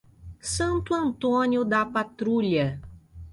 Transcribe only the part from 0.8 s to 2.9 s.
Antônio da Patrulha